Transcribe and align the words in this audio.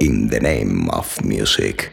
In 0.00 0.28
the 0.28 0.40
name 0.40 0.90
of 0.90 1.24
music. 1.24 1.92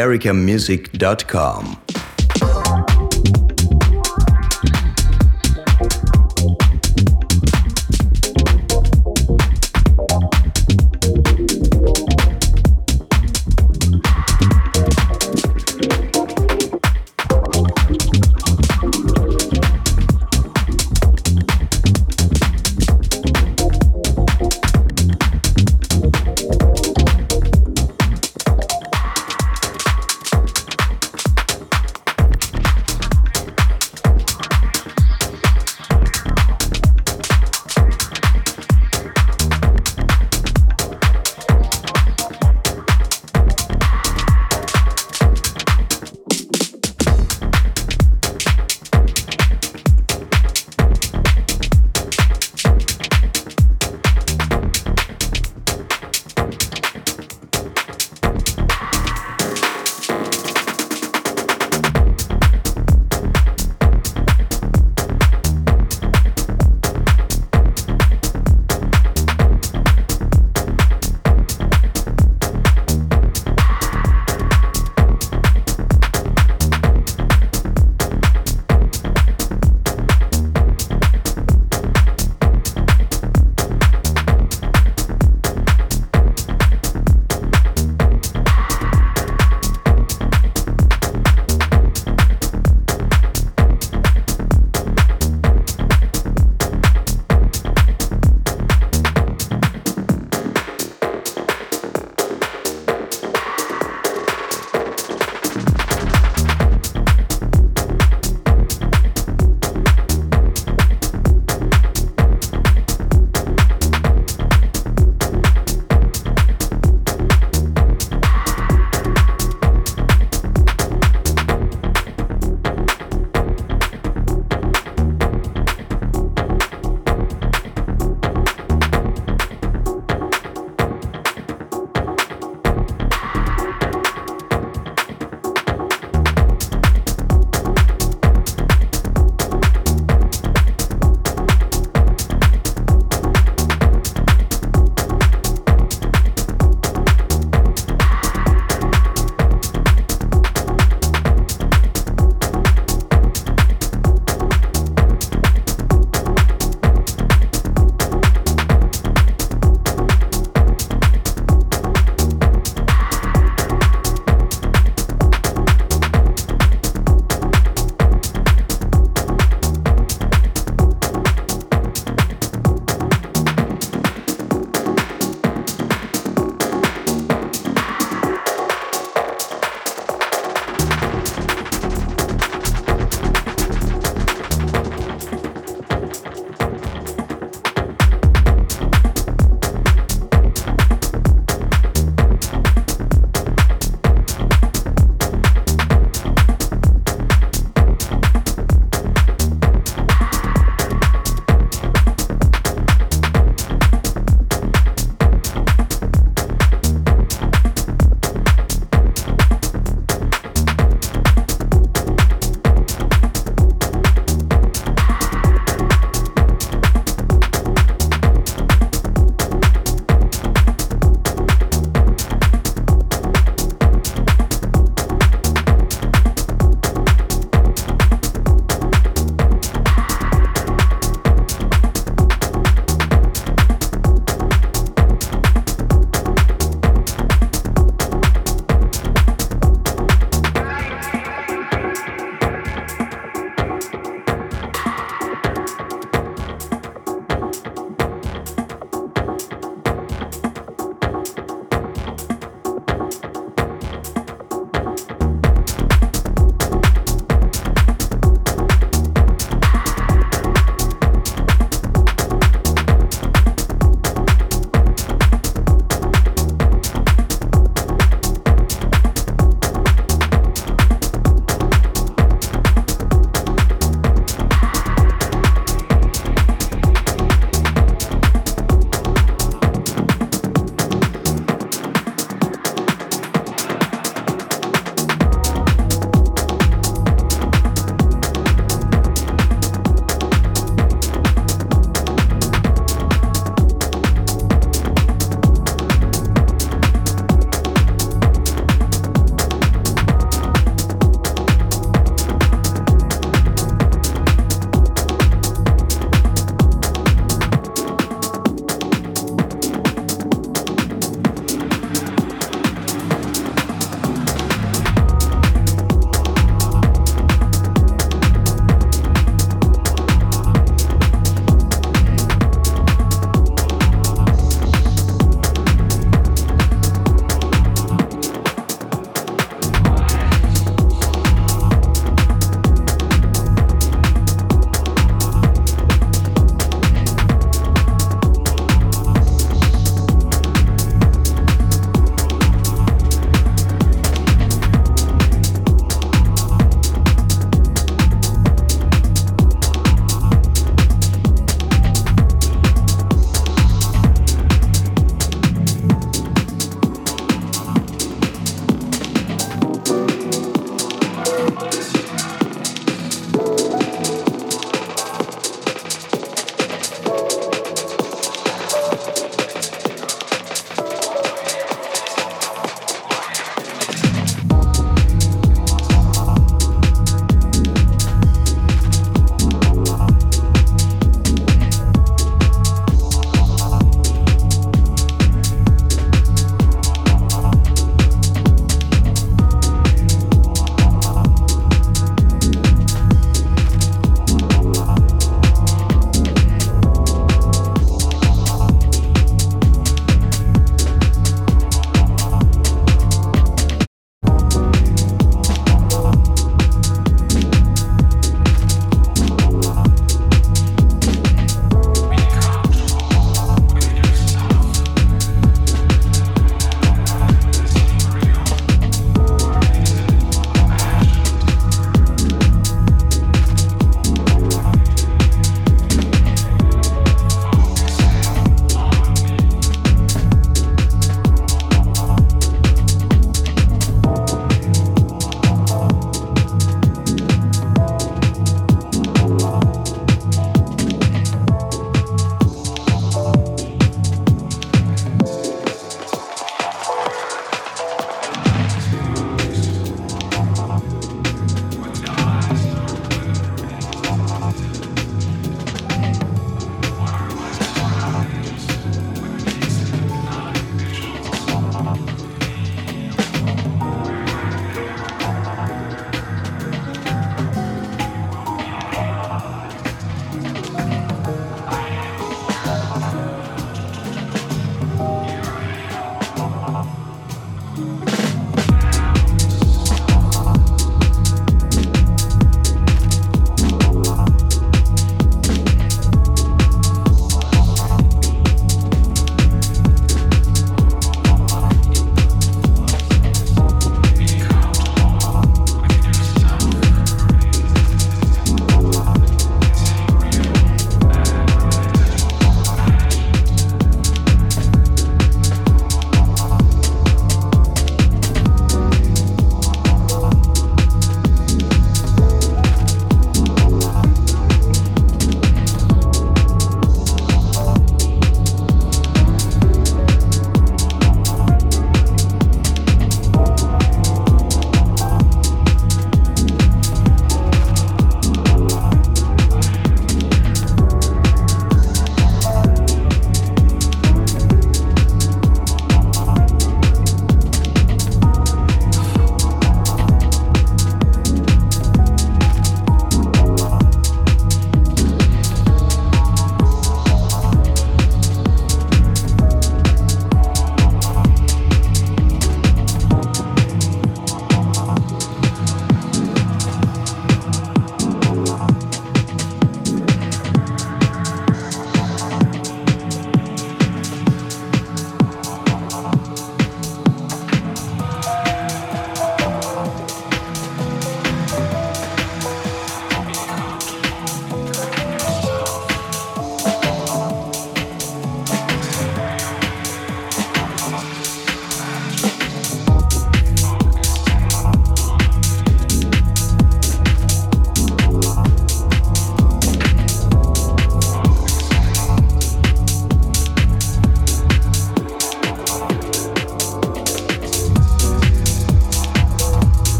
balearicamusic.com. 0.00 1.79